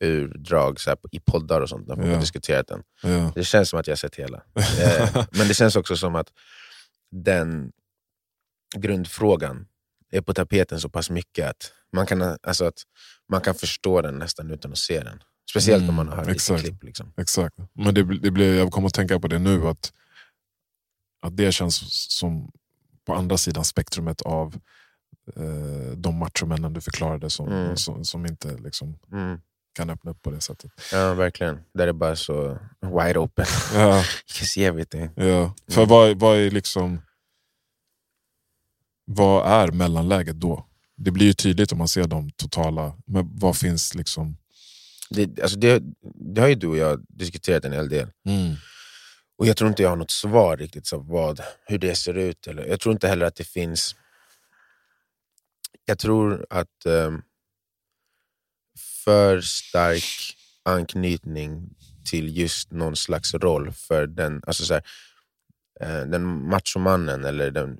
[0.00, 2.12] urdrag så här, i poddar och sånt, där folk Ja.
[2.12, 2.82] har diskuterat den.
[3.02, 3.32] ja.
[3.34, 4.42] Det känns som att jag har sett hela.
[4.80, 6.32] Eh, men det känns också som att
[7.10, 7.72] den
[8.76, 9.66] grundfrågan
[10.10, 12.82] är på tapeten så pass mycket att man kan, alltså att
[13.28, 15.22] man kan förstå den nästan utan att se den.
[15.50, 16.62] Speciellt Mm, om man har exakt.
[16.62, 16.82] klipp.
[16.82, 17.12] Liksom.
[17.16, 17.56] Exakt.
[17.72, 19.92] Men det, det blir, jag kommer att tänka på det nu, att,
[21.22, 21.80] att det känns
[22.18, 22.50] som
[23.06, 24.54] på andra sidan spektrumet av
[25.36, 27.76] eh, de machomännen du förklarade som, Mm.
[27.76, 29.40] som, som inte liksom, Mm.
[29.74, 30.70] Kan öppna upp på det sättet.
[30.92, 31.60] Ja, verkligen.
[31.74, 33.46] Där är det bara så wide open.
[33.74, 34.04] Ja, You
[34.38, 35.10] can see everything.
[35.16, 35.54] ja.
[35.70, 35.88] För Mm.
[35.88, 37.00] vad, vad är liksom
[39.04, 40.66] vad är mellanläget då?
[40.96, 44.36] Det blir ju tydligt om man ser de totala, men vad finns liksom...
[45.10, 45.82] Det, alltså det,
[46.34, 48.08] det har ju du och jag diskuterat en hel del.
[48.28, 48.54] Mm.
[49.38, 52.46] Och jag tror inte jag har något svar riktigt så vad, hur det ser ut.
[52.46, 53.96] Eller, jag tror inte heller att det finns...
[55.84, 57.22] Jag tror att ehm,
[59.04, 60.04] för stark
[60.62, 61.70] anknytning
[62.04, 64.82] till just någon slags roll för den, alltså så här,
[65.80, 67.78] eh, den machomannen eller den,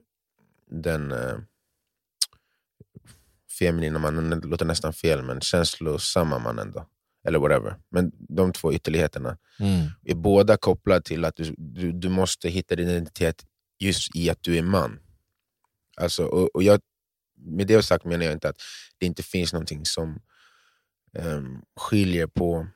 [0.71, 1.37] den eh,
[3.59, 6.87] feminina mannen, det låter nästan fel, men känslosamma mannen då.
[7.27, 7.77] Eller whatever.
[7.89, 9.87] Men de två ytterligheterna Mm.
[10.05, 13.45] är båda kopplade till att du, du, du måste hitta din identitet
[13.79, 14.99] just i att du är man.
[15.97, 16.81] Alltså, och, och jag,
[17.37, 18.57] med det sagt menar jag inte att
[18.99, 20.21] det inte finns någonting som
[21.19, 22.67] um, skiljer på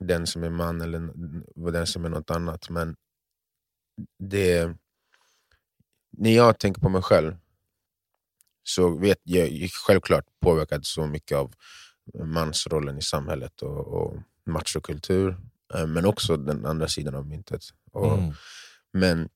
[0.00, 1.10] den som är man eller
[1.70, 2.70] den som är något annat.
[2.70, 2.96] Men
[4.18, 4.76] det,
[6.10, 7.36] när jag tänker på mig själv
[8.62, 11.54] så vet jag, jag är självklart påverkad så mycket av
[12.24, 15.36] mansrollen i samhället och, och machokultur.
[15.74, 17.62] Eh, Men också den andra sidan av myntet.
[17.92, 18.34] Och, Mm.
[18.92, 19.28] Men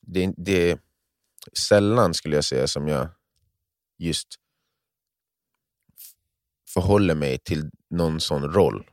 [0.00, 0.78] det, det är
[1.68, 3.08] sällan, skulle jag säga, som jag
[3.98, 4.28] just
[6.74, 8.86] förhåller mig till någon sån roll.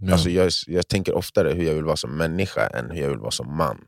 [0.00, 0.12] Ja.
[0.12, 3.18] Alltså jag, jag tänker oftare hur jag vill vara som människa än hur jag vill
[3.18, 3.84] vara som man.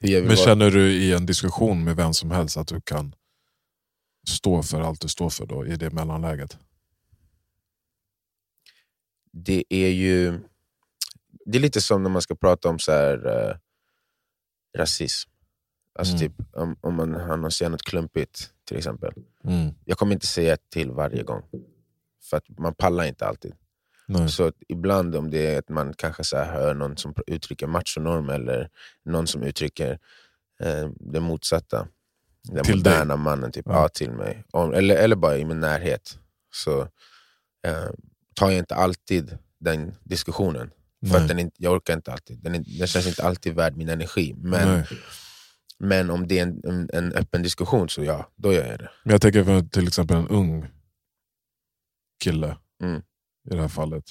[0.00, 0.36] Men vara...
[0.36, 3.14] känner du i en diskussion med vem som helst att du kan
[4.28, 6.58] stå för allt du står för då, i det mellanläget?
[9.34, 10.40] det är ju
[11.46, 13.56] det är lite som när man ska prata om så här, eh,
[14.78, 15.30] rasism.
[15.98, 16.28] Alltså Mm.
[16.28, 19.12] typ om, om man har något klumpigt till exempel.
[19.44, 19.74] Mm.
[19.84, 21.42] Jag kommer inte säga till varje gång.
[22.30, 23.54] För att man pallar inte alltid.
[24.06, 24.28] Nej.
[24.28, 28.68] Så ibland om det är att man kanske så hör någon som uttrycker machonorm eller
[29.04, 29.98] någon som uttrycker
[30.60, 31.88] eh, det motsatta.
[32.48, 32.92] Den Till dig?
[32.92, 33.72] moderna mannen, typ, Ja.
[33.82, 33.88] ja.
[33.88, 34.44] till mig.
[34.50, 36.18] Om, eller, eller bara i min närhet.
[36.54, 36.80] Så
[37.66, 37.90] eh,
[38.34, 40.70] tar jag inte alltid den diskussionen.
[41.10, 42.38] För att den inte, jag orkar inte alltid.
[42.42, 44.34] Den, är, den känns inte alltid värd min energi.
[44.38, 44.84] Men, Nej.
[45.78, 48.90] men om det är en, en, en öppen diskussion så ja, då gör jag det.
[49.02, 50.66] Men jag tänker för till exempel en ung
[52.24, 53.02] kille Mm.
[53.50, 54.04] i det här fallet.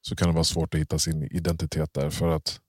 [0.00, 2.60] Så kan det vara svårt att hitta sin identitet där för att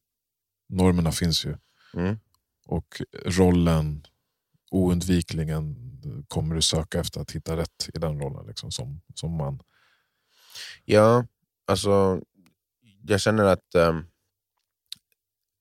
[0.70, 1.58] normerna finns ju.
[1.94, 2.20] Mm.
[2.66, 4.06] Och rollen,
[4.72, 5.76] oundvikligen
[6.28, 9.60] kommer du söka efter att hitta rätt i den rollen liksom, som, som man.
[10.86, 11.26] Ja,
[11.68, 12.22] alltså
[13.08, 14.06] jag känner att ehm,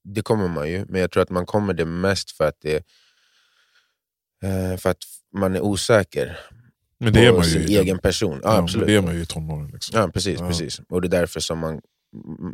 [0.04, 2.76] det kommer man ju, men jag tror att man kommer det mest för att, det,
[4.42, 6.38] eh, för att man är osäker
[7.02, 8.40] Men det är man ju sin egen person.
[8.42, 8.86] Ja, ja, absolut.
[8.86, 9.70] det är man ju i tonåren.
[9.72, 10.00] Liksom.
[10.00, 10.46] Ja, precis, Ja.
[10.48, 10.80] precis.
[10.88, 11.80] Och det är därför som man,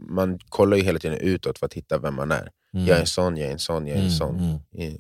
[0.09, 2.51] man kollar ju hela tiden utåt för att hitta vem man är.
[2.75, 2.87] Mm.
[2.87, 4.39] Jag är en sån, jag är en sån, jag är en Mm, sån.
[4.75, 4.97] mm.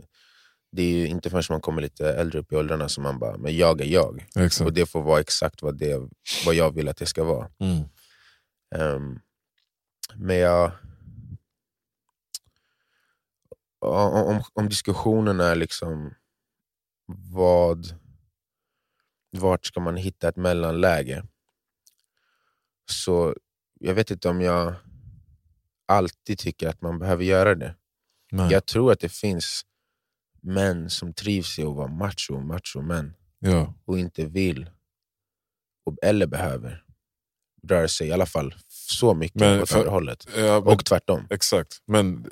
[0.72, 3.36] Det är ju inte förrän man kommer lite äldre upp i åldrarna som man bara,
[3.38, 4.26] men jag är jag.
[4.36, 4.66] Exakt.
[4.66, 6.08] Och det får vara exakt vad, det,
[6.46, 7.48] vad jag vill att det ska vara.
[8.76, 9.18] Ehm,
[10.14, 10.70] men jag...
[13.80, 16.14] Om, om diskussionen är liksom
[17.32, 17.86] vad...
[19.30, 21.24] Vart ska man hitta ett mellanläge?
[22.90, 23.34] Så
[23.80, 24.74] jag vet inte om jag
[25.86, 27.74] alltid tycker att man behöver göra det.
[28.32, 28.52] Nej.
[28.52, 29.62] Jag tror att det finns
[30.40, 33.74] män som trivs i att vara macho, macho män Ja.
[33.84, 34.70] och inte vill
[35.84, 36.84] och, eller behöver
[37.68, 40.28] röra sig i alla fall så mycket Men åt andra hållet.
[40.36, 41.26] Ja, men, Och tvärtom.
[41.30, 41.82] exakt.
[41.86, 42.26] Men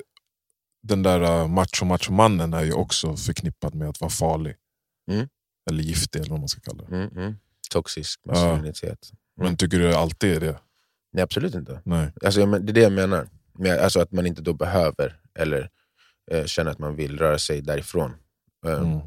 [0.83, 4.55] den där uh, macho-macho-mannen är ju också förknippad med att vara farlig.
[5.11, 5.27] Mm.
[5.67, 6.95] Eller giftig eller vad man ska kalla det.
[6.95, 7.35] Mm, mm.
[7.71, 9.11] Toxisk maskulinitet.
[9.11, 9.47] Mm.
[9.47, 10.59] Men tycker du alltid är det?
[11.13, 11.81] Nej absolut inte.
[11.85, 12.13] Nej.
[12.25, 13.29] Alltså, det är det jag menar.
[13.59, 15.69] Men, alltså att man inte då behöver eller
[16.31, 18.13] eh, känner att man vill röra sig därifrån.
[18.65, 18.99] Eh, Mm.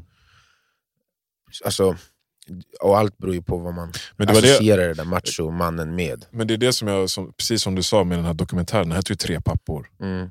[1.65, 1.95] alltså,
[2.81, 6.25] och allt beror ju på vad man Men det associerar det där macho-mannen med.
[6.31, 8.89] Men det är det som jag, som, precis som du sa med den här dokumentären,
[8.89, 9.91] den heter ju Tre pappor.
[9.99, 10.29] Mm.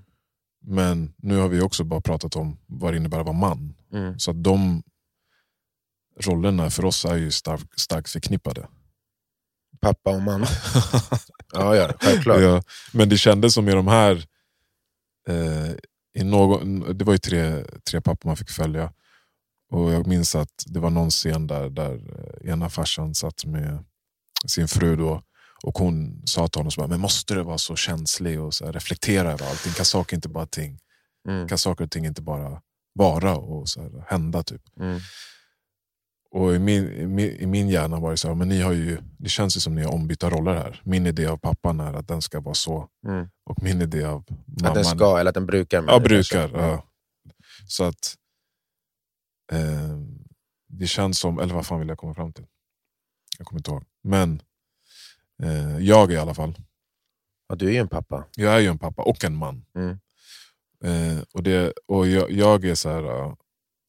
[0.62, 3.74] Men nu har vi också bara pratat om vad det innebär att vara man.
[3.92, 4.18] Mm.
[4.18, 4.82] Så att de
[6.20, 8.68] rollerna för oss är ju starkt stark förknippade.
[9.81, 10.46] Pappa och mamma.
[11.53, 12.40] ja, ja, självklart.
[12.40, 14.25] Ja, men det kändes som i de här,
[15.29, 15.70] eh,
[16.14, 18.92] i någon, det var ju tre, tre pappor man fick följa.
[19.73, 21.94] Och jag minns att det var någon scen där, där
[22.44, 23.85] eh, ena farsan satt med
[24.46, 25.23] sin fru då,
[25.62, 28.64] och hon sa till honom så bara, men måste du vara så känslig och så
[28.66, 29.73] här, reflektera över allting?
[29.73, 30.79] Kan saker, inte bara ting,
[31.29, 31.49] Mm.
[31.49, 32.61] kan saker och ting inte bara
[32.94, 34.42] vara och så här, hända?
[34.42, 34.62] Typ.
[34.81, 35.01] Mm.
[36.32, 39.28] Och i min, i min, hjärna var det så här, men ni har ju, det
[39.28, 40.80] känns ju som ni har ombytta roller här.
[40.84, 43.28] Min idé av pappan är att den ska vara så, Mm.
[43.44, 44.66] och min idé av mamman...
[44.68, 45.84] Att den ska, eller att den brukar.
[45.86, 46.48] Ja, brukar.
[46.48, 46.84] kanske- Ja.
[47.66, 48.14] Så att
[49.52, 49.98] eh,
[50.68, 52.46] det känns som, eller vad fan vill jag komma fram till?
[53.38, 53.84] Jag kommer inte ihåg.
[54.02, 54.42] Men
[55.42, 56.54] eh, jag i alla fall,
[57.48, 58.24] Ja, du är ju en pappa.
[58.36, 59.64] jag är ju en pappa och en man.
[59.74, 59.98] Mm.
[60.84, 63.36] Eh, och det, och jag, jag är så här,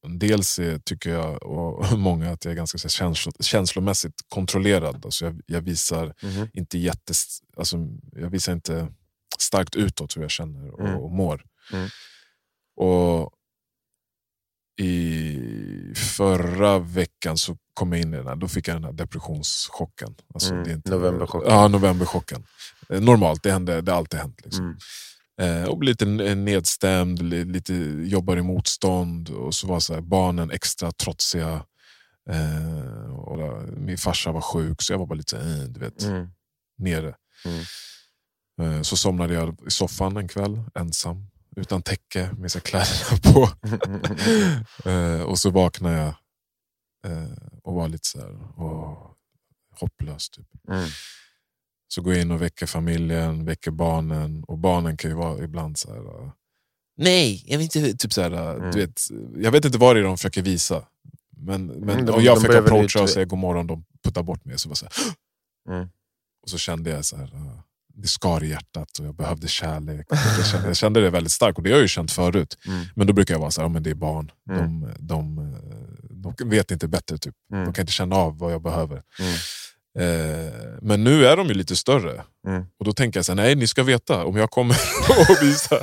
[0.08, 5.06] dels är, tycker jag och många att jag är ganska känslo, känslomässigt kontrollerad.
[5.06, 6.48] Alltså jag, jag visar Mhm.
[6.54, 7.78] inte jättes, alltså,
[8.12, 8.88] jag visar inte
[9.40, 10.96] starkt utåt hur jag känner och, Mm.
[11.00, 11.44] och mår.
[11.74, 11.90] Mm.
[12.76, 13.32] Och
[14.82, 18.92] i förra veckan så kom jag in i den här, då fick jag den här
[18.92, 20.16] depressionschocken.
[20.34, 21.52] Alltså, Mm, det är inte, novemberchocken.
[21.52, 22.46] Ja, novemberchocken.
[22.90, 24.42] Eh, Normalt, det, hände, det har alltid hänt.
[24.44, 24.66] Liksom.
[24.66, 24.78] Mm.
[25.41, 27.74] Eh, och blir lite n- nedstämd, li- lite
[28.06, 31.65] jobbar i motstånd och så var så här, barnen extra trotsiga.
[32.30, 36.04] Eh, och då, min farsa var sjuk så jag var bara lite eh, du vet,
[36.04, 36.28] Mm.
[36.78, 37.15] nere.
[37.46, 37.63] Mm.
[38.62, 43.50] Eh, så somnade jag i soffan en kväll, ensam, utan täcke, med så kläderna på.
[44.89, 46.13] eh, och så vaknade jag
[47.12, 47.32] eh,
[47.63, 49.12] och var lite så här, åh,
[49.80, 50.30] hopplös.
[50.30, 50.48] Typ.
[50.70, 50.89] Mm.
[51.93, 54.43] Så går jag in och väcker familjen, väcker barnen.
[54.47, 55.99] Och barnen kan ju vara ibland så här...
[55.99, 56.32] uh,
[56.97, 57.97] Nej, jag vet inte.
[57.97, 58.71] Typ så här, uh, Mm.
[58.71, 59.01] du vet,
[59.36, 60.84] jag vet inte vad det är de försöker visa.
[61.38, 64.23] Men, men Mm, de- och jag de fick approacha och säga god morgon, de puttar
[64.23, 64.60] bort mig.
[64.60, 64.93] Så var så här,
[65.75, 65.89] Mm.
[66.43, 67.60] Och så kände jag så här, uh,
[67.93, 70.06] det skar i hjärtat och jag behövde kärlek.
[70.38, 72.58] Jag kände, jag kände det väldigt starkt och det har jag ju känt förut.
[72.67, 72.86] Mm.
[72.95, 74.32] Men då brukar jag vara så här, ja, men det är barn.
[74.49, 74.82] Mm.
[74.82, 77.17] De, de, de vet inte bättre.
[77.17, 77.36] Typ.
[77.54, 77.65] Mm.
[77.65, 79.04] De kan inte känna av vad jag behöver.
[79.99, 80.45] Mm.
[80.47, 82.23] Eh, men nu är de ju lite större.
[82.47, 82.63] Mm.
[82.80, 84.75] Och då tänker jag så här, nej ni ska veta om jag kommer
[85.30, 85.77] och visa.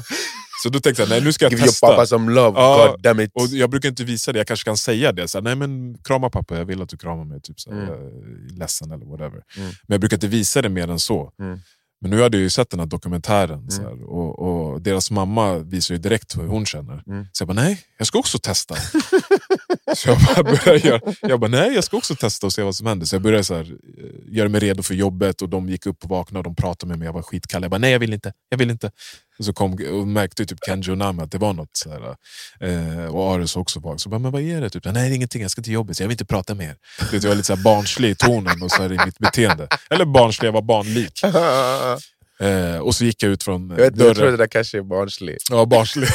[0.63, 1.87] Så då tänkte jag, nej nu ska jag Give your testa.
[1.87, 3.31] pappa some love, Ja, god damn it.
[3.35, 5.29] Och jag brukar inte visa det, jag kanske kan säga det.
[5.29, 7.41] Så här, nej men krama pappa, jag vill att du kramar mig.
[7.41, 7.91] Typ, så här, Mm.
[7.95, 9.43] Är ledsen eller whatever.
[9.57, 9.69] Mm.
[9.69, 11.33] Men jag brukar inte visa det mer än så.
[11.43, 11.59] Mm.
[12.01, 14.39] Men nu hade jag ju sett den här dokumentären så här, och,
[14.73, 17.03] och deras mamma visar ju direkt hur hon känner.
[17.07, 17.27] Mm.
[17.33, 18.75] Så jag bara, nej, jag ska också testa.
[19.97, 22.75] så jag bara började göra, jag bara, nej jag ska också testa och se vad
[22.75, 23.07] som händer.
[23.07, 26.05] Så jag började så här, eh, göra mig redo för jobbet och de gick upp
[26.05, 27.07] och vaknade och de pratade med mig.
[27.07, 27.63] Jag var skitkall.
[27.63, 28.33] Jag bara, nej jag vill inte.
[28.49, 28.91] Jag vill inte.
[29.39, 31.71] Och så kom, och märkte typ Kenji och Nami att det var något.
[31.73, 32.17] Så här,
[32.61, 33.97] eh, och Ares också var.
[33.97, 34.71] Så jag bara, men vad är det?
[34.71, 36.69] Typ, nej det är ingenting, jag ska till jobbet, så jag vill inte prata mer.
[36.69, 37.13] er.
[37.13, 39.69] vet, jag var lite så här barnslig i tonen och så här, i mitt beteende.
[39.91, 41.21] Eller barnslig, jag var barnlik.
[42.41, 44.31] Eh, och så gick jag ut från eh, jag, vet, jag tror dörren.
[44.33, 45.45] det där kanske är barnsligt.
[45.51, 46.09] Ja, barnslig.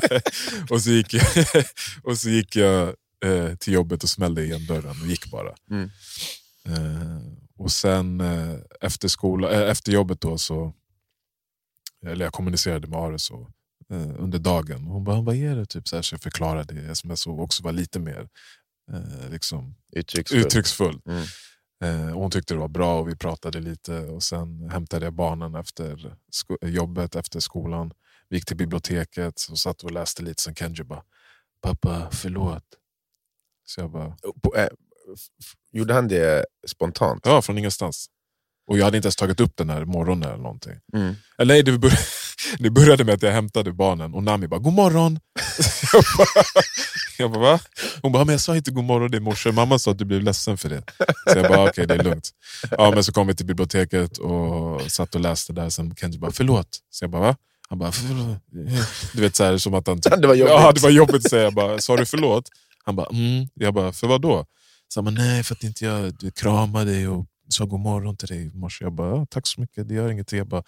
[0.70, 1.26] och, så gick, jag-
[2.02, 2.88] och så gick jag
[3.24, 5.54] eh, till jobbet och smällde igen dörren och gick bara.
[5.70, 5.90] Mm.
[6.68, 7.18] Eh,
[7.58, 10.74] och sen eh, efter, skola, eh, efter jobbet då så,
[12.06, 13.36] eller jag kommunicerade med Ares eh,
[14.18, 14.86] under dagen.
[14.86, 15.66] Och hon bara, vad är det?
[15.66, 18.28] Typ, så, här, så jag förklarade det som jag såg också var lite mer
[19.30, 20.46] liksom, Uttrycksfullt.
[20.46, 21.00] uttrycksfull.
[21.08, 21.24] Mm.
[21.84, 25.54] Eh, hon tyckte det var bra och vi pratade lite och sen hämtade jag barnen
[25.54, 26.16] efter
[26.62, 27.92] jobbet, efter skolan.
[28.28, 30.42] Vi gick till biblioteket och satt och läste lite.
[30.42, 31.02] Sen Kenji bara,
[31.60, 32.64] pappa förlåt.
[33.66, 37.26] Så jag bara, På- f- Gjorde han det spontant?
[37.26, 38.10] ja från ingenstans.
[38.66, 40.72] Och jag hade inte ens tagit upp den här morgonen eller någonting.
[40.94, 41.14] Mm.
[41.38, 42.00] Eller nej, det började,
[42.58, 45.18] det började med att jag hämtade barnen och Nami bara, god morgon.
[45.92, 46.44] jag bara,
[47.18, 47.60] jag bara va?
[48.02, 50.22] Hon bara, men jag sa inte god morgon i morse, mamma sa att du blev
[50.22, 50.82] ledsen för det.
[51.32, 52.30] Så jag bara, okej det är lugnt.
[52.70, 56.32] Ja, men så kom vi till biblioteket och satt och läste där, sen Kenji bara,
[56.32, 56.68] förlåt.
[56.90, 57.36] Så jag bara, va?
[57.68, 58.38] Han bara, förlåt.
[59.12, 60.00] Du vet så här, som att han...
[60.00, 60.54] typ- Det var jobbigt.
[60.54, 61.42] Ja, det var jobbigt att säga.
[61.42, 62.48] Jag bara, sa du förlåt?
[62.84, 63.48] Han bara, mm.
[63.54, 64.46] Jag bara, för vad då?
[64.88, 68.16] Så han bara, nej för att inte jag du, kramade dig och sa god morgon
[68.16, 68.84] till dig i morse.
[68.84, 70.38] Jag bara, tack så mycket, det gör ingenting.
[70.38, 70.62] Jag bara,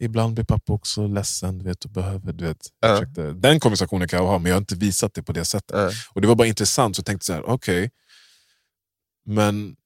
[0.00, 2.32] ibland blir pappa också ledsen du vet, och behöver...
[2.32, 2.66] Du vet.
[2.80, 5.44] Jag försökte, den konversationen kan jag ha, men jag har inte visat det på det
[5.44, 5.76] sättet.
[5.76, 5.90] Ja.
[6.14, 7.90] Och Det var bara intressant, så jag tänkte så här, okej.
[9.26, 9.76] men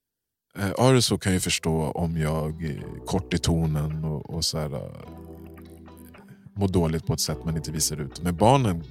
[0.59, 4.75] eh, Ariso kan ju förstå om jag är kort i tonen och, och så här,
[4.75, 5.09] eh,
[6.57, 8.23] mår dåligt på ett sätt man inte visar ut.
[8.23, 8.85] Men barnen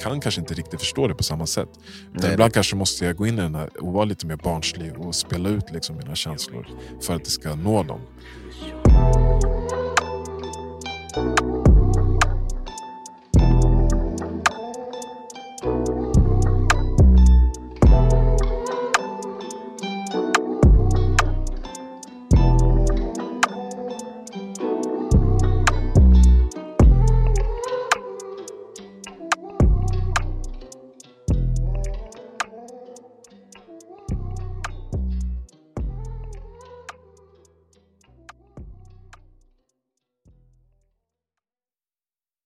[0.00, 1.68] kan kanske inte riktigt förstå det på samma sätt.
[2.14, 4.98] Utan ibland kanske måste jag gå in i den här och vara lite mer barnslig
[4.98, 6.66] och spela ut liksom mina känslor
[7.02, 8.00] för att det ska nå dem.